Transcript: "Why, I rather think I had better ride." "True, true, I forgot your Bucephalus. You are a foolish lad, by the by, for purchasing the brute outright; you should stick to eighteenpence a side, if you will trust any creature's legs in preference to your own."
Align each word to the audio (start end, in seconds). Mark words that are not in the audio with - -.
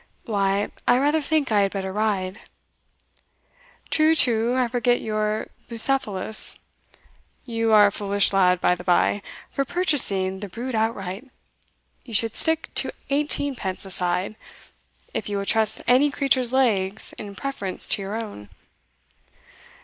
"Why, 0.25 0.71
I 0.87 0.97
rather 0.97 1.21
think 1.21 1.51
I 1.51 1.61
had 1.61 1.71
better 1.71 1.93
ride." 1.93 2.39
"True, 3.91 4.15
true, 4.15 4.55
I 4.57 4.67
forgot 4.67 4.99
your 4.99 5.49
Bucephalus. 5.69 6.55
You 7.45 7.71
are 7.71 7.85
a 7.85 7.91
foolish 7.91 8.33
lad, 8.33 8.59
by 8.59 8.73
the 8.73 8.83
by, 8.83 9.21
for 9.51 9.63
purchasing 9.63 10.39
the 10.39 10.49
brute 10.49 10.73
outright; 10.73 11.29
you 12.03 12.15
should 12.15 12.35
stick 12.35 12.73
to 12.81 12.91
eighteenpence 13.11 13.85
a 13.85 13.91
side, 13.91 14.37
if 15.13 15.29
you 15.29 15.37
will 15.37 15.45
trust 15.45 15.83
any 15.87 16.09
creature's 16.09 16.51
legs 16.51 17.13
in 17.19 17.35
preference 17.35 17.87
to 17.89 18.01
your 18.01 18.15
own." 18.15 18.49